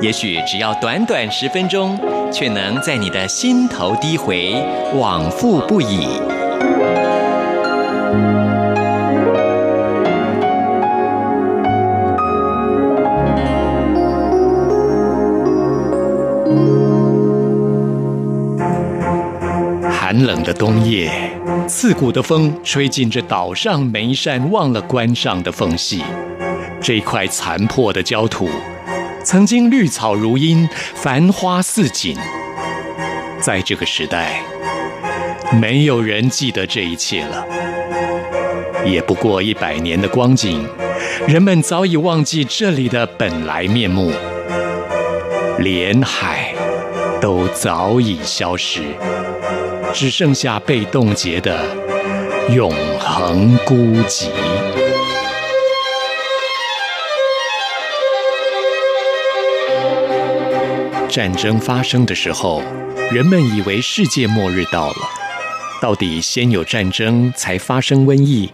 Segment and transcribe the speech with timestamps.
[0.00, 1.98] 也许只要短短十分钟，
[2.32, 4.54] 却能在你的心头低回，
[4.94, 6.06] 往复不已。
[19.90, 21.10] 寒冷的冬夜，
[21.66, 26.02] 刺骨的风吹进这岛上每一扇忘了关上的缝隙，
[26.80, 28.48] 这块残破的焦土。
[29.28, 32.16] 曾经绿草如茵，繁花似锦。
[33.38, 34.42] 在这个时代，
[35.60, 37.44] 没有人记得这一切了。
[38.86, 40.66] 也不过一百年的光景，
[41.26, 44.10] 人们早已忘记这里的本来面目，
[45.58, 46.54] 连海
[47.20, 48.80] 都早已消失，
[49.92, 51.60] 只剩下被冻结的
[52.48, 53.74] 永恒孤
[54.08, 54.28] 寂。
[61.08, 62.62] 战争发生的时候，
[63.10, 64.96] 人们以为世界末日到了。
[65.80, 68.52] 到底先有战争才发生瘟疫，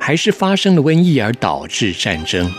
[0.00, 2.50] 还是发生了瘟疫而导致战争？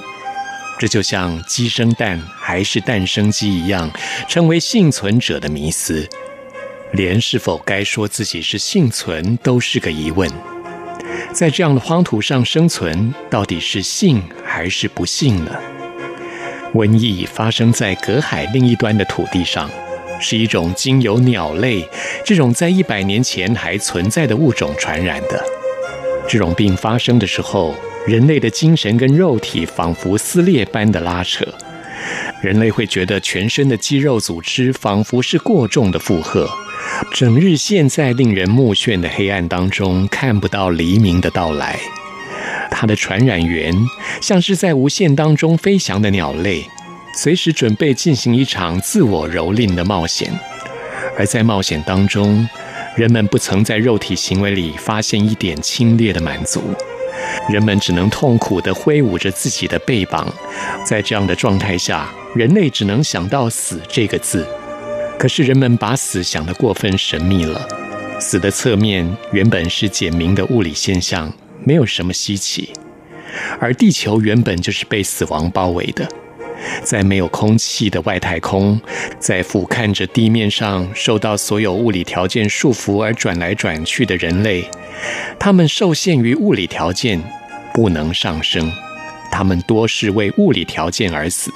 [0.80, 3.92] 这就像鸡生蛋还是蛋生鸡一样，
[4.30, 6.08] 成为幸存者的迷思。
[6.94, 10.30] 连是否该说自己是幸存都是个疑问。
[11.34, 15.52] 在这样的荒土上生存，到底是幸还是不幸呢？
[16.74, 19.70] 瘟疫发生在隔海另一端的土地上，
[20.20, 21.88] 是一种经由鸟类
[22.26, 25.44] 这种在一百年前还存在的物种传染的。
[26.28, 27.76] 这种病发生的时候，
[28.08, 31.46] 人类的精神跟肉体仿佛撕裂般的拉扯，
[32.42, 36.50] 人类会觉得全身的肌肉组织仿佛是过重的负荷，
[37.14, 41.78] 整日陷在令人目眩的黑暗当中，看不到黎明的到来。
[42.84, 43.74] 它的传染源
[44.20, 46.68] 像是在无限当中飞翔的鸟类，
[47.16, 50.30] 随时准备进行一场自我蹂躏的冒险。
[51.18, 52.46] 而在冒险当中，
[52.98, 56.62] 人们不曾在肉体行为里发现一点轻蔑的满足，
[57.50, 60.28] 人们只能痛苦地挥舞着自己的背膀。
[60.86, 64.46] 在这样的状态下，人类只能想到死这个字。
[65.18, 67.66] 可是人们把死想得过分神秘了，
[68.20, 71.32] 死的侧面原本是简明的物理现象。
[71.66, 72.72] 没有什么稀奇，
[73.60, 76.08] 而地球原本就是被死亡包围的，
[76.84, 78.80] 在没有空气的外太空，
[79.20, 84.70] 在俯瞰着地面上受到所有物理条件束缚而转来转去的人类，
[85.40, 87.22] 他们受限于物理条件，
[87.74, 88.72] 不能上升，
[89.32, 91.52] 他们多是为物理条件而死。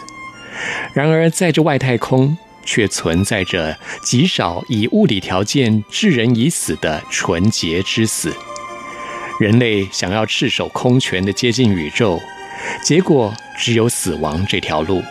[0.94, 2.35] 然而，在这外太空，
[2.66, 8.34] 却存在着极少以物理条件致人以死的纯洁之死。
[9.39, 12.19] 人类想要赤手空拳的接近宇宙，
[12.83, 15.03] 结果只有死亡这条路。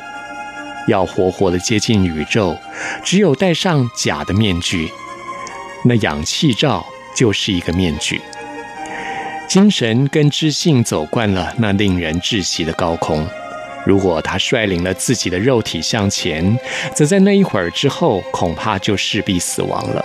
[0.89, 2.57] 要活活的接近宇宙，
[3.05, 4.91] 只有戴上假的面具。
[5.85, 6.85] 那氧气罩
[7.15, 8.21] 就是一个面具。
[9.49, 13.25] 精神跟知性走惯了那令人窒息的高空，
[13.85, 16.59] 如果他率领了自己的肉体向前，
[16.93, 20.05] 则在那一会儿之后，恐怕就势必死亡了。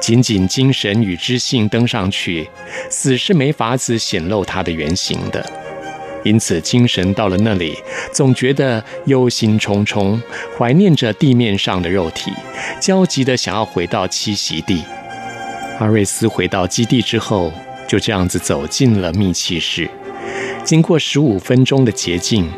[0.00, 2.48] 仅仅精神与知性登上去，
[2.88, 5.44] 死是没法子显露它的原形的。
[6.24, 7.78] 因此，精神到了那里，
[8.12, 10.20] 总觉得忧心忡忡，
[10.58, 12.32] 怀念着地面上的肉体，
[12.80, 14.82] 焦急地想要回到栖息地。
[15.78, 17.52] 阿瑞斯回到基地之后，
[17.86, 19.88] 就这样子走进了密气室。
[20.64, 22.50] 经过十五分钟的洁净，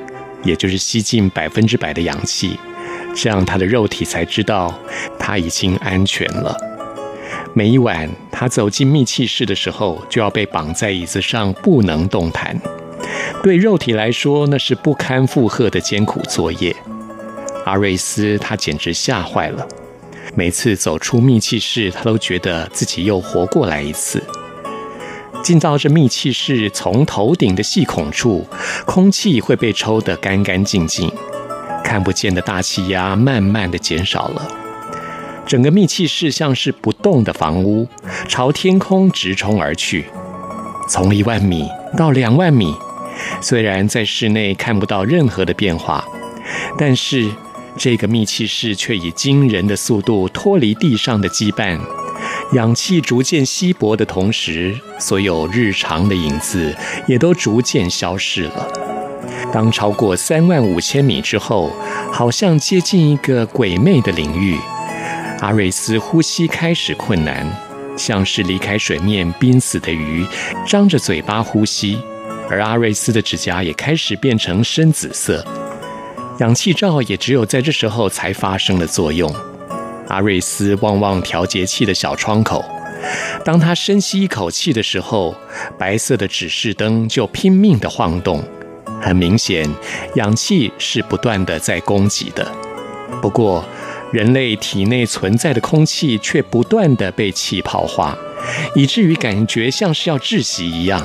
[0.42, 2.58] 也就是吸进百分之百的氧气，
[3.14, 4.72] 这样他的肉体才知道
[5.18, 6.56] 他已经安全了。
[7.58, 12.56] 每一晚，他走进密气室的时候，就要被绑在椅子上，不能动弹。
[13.42, 16.72] 对肉体来说，那是不堪负荷的艰苦作业。
[17.64, 19.66] 阿瑞斯他简直吓坏了。
[20.36, 24.22] 每次走出密气室，他都觉得自己又活过来一次。
[25.42, 28.46] 进到这密气室，从头顶的细孔处，
[28.86, 31.12] 空气会被抽得干干净净，
[31.82, 34.48] 看不见的大气压慢慢的减少了。
[35.48, 37.88] 整个密气室像是不动的房屋，
[38.28, 40.04] 朝天空直冲而去，
[40.90, 41.66] 从一万米
[41.96, 42.74] 到两万米。
[43.40, 46.04] 虽然在室内看不到任何的变化，
[46.76, 47.30] 但是
[47.78, 51.80] 这个密气室却以惊人的速度脱离地上的羁绊，
[52.52, 58.68] 氧气逐渐稀薄的同时，所有日常的影子也都逐渐消失了。
[59.50, 61.72] 当超过三万五千米之后，
[62.12, 64.56] 好像接近一个鬼魅的领域，
[65.40, 67.46] 阿瑞斯呼吸开始困难，
[67.96, 70.26] 像是离开水面濒死的鱼，
[70.66, 71.98] 张着嘴巴呼吸。
[72.50, 75.44] 而阿瑞斯的指甲也开始变成深紫色。
[76.40, 79.32] 氧气罩也只有在这时候才发生了作用。
[80.08, 82.64] 阿瑞斯望望调节器的小窗口，
[83.44, 85.36] 当他深吸一口气的时候，
[85.78, 88.42] 白色的指示灯就拼命地晃动。
[89.00, 89.68] 很明显，
[90.16, 92.50] 氧气是不断地在供给的。
[93.20, 93.64] 不过，
[94.10, 98.16] 人类体内存在的空气却不断地被气泡化，
[98.74, 101.04] 以至于感觉像是要窒息一样。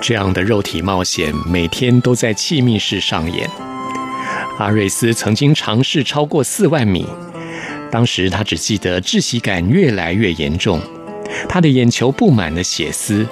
[0.00, 3.48] 这样的肉体冒险每天都在气密室上演。
[4.58, 7.06] 阿瑞斯曾经尝试超过四万米。
[7.90, 10.80] 当时他只记得窒息感越来越严重，
[11.48, 13.24] 他的眼球布满了血丝，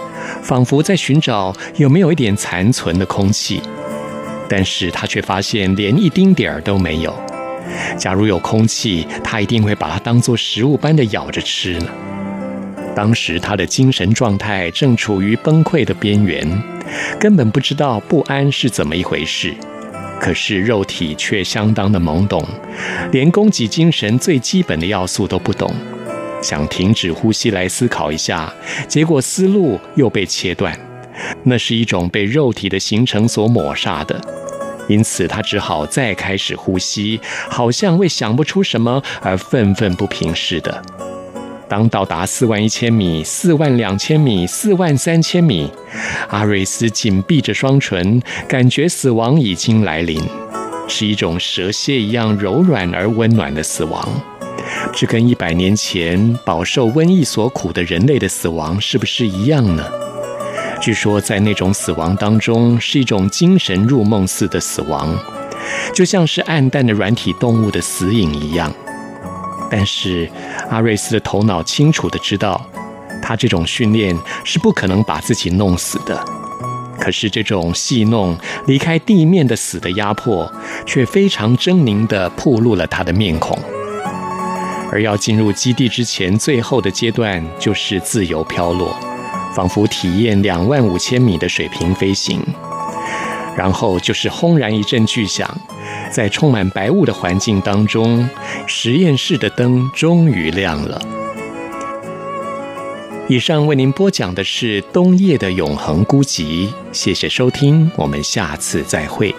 [0.43, 3.61] 仿佛在寻找有没有一点残存的空气，
[4.49, 7.13] 但是他却发现连一丁点儿都没有。
[7.99, 11.87] 假如有空气，他一定会把它当作食物般的咬着吃呢。
[12.95, 16.47] 当时他的精神状态正处于崩溃的边缘，
[17.19, 19.53] 根本不知道不安是怎么一回事。
[20.21, 22.43] 可是肉体却相当的懵懂，
[23.11, 25.75] 连供给精神最基本的要素都不懂。
[26.41, 28.53] 想停止呼吸来思考一下，
[28.87, 30.79] 结果思路又被切断。
[31.43, 34.21] 那是一种被肉体的形成所抹杀的，
[34.89, 40.83] 因此他只好再开始呼吸，好像为想不出什么而愤愤不平似的。
[41.67, 45.71] 当到达四万一千米、四万两千米、四万三千米，
[46.29, 50.23] 阿瑞斯紧闭着双唇，感觉死亡已经来临，
[50.87, 54.07] 是一种蛇蝎一样柔软而温暖的死亡。
[54.93, 60.04] 这跟一百年前饱受瘟疫所苦的人类的死亡是不是一样呢？
[60.85, 65.19] 据说在那种死亡当中，是一种精神入梦似的死亡，
[65.95, 68.71] 就像是暗淡的软体动物的死影一样。
[69.71, 70.31] 但是
[70.69, 72.61] 阿瑞斯的头脑清楚的知道，
[73.23, 74.15] 他这种训练
[74.45, 76.23] 是不可能把自己弄死的。
[77.01, 80.53] 可是这种戏弄离开地面的死的压迫，
[80.85, 83.59] 却非常狰狞地暴露了他的面孔。
[84.93, 88.95] 而要进入基地之前，最后的阶段就是自由飘落，
[89.55, 92.41] 仿佛体验两万五千米的水平飞行。
[93.57, 95.49] 然后就是轰然一阵巨响。
[96.11, 98.29] 在充满白雾的环境当中，
[98.67, 101.01] 实验室的灯终于亮了。
[103.27, 109.35] 以上为您播讲的是冬夜的永恒孤寂，谢谢收听，我们下次再会。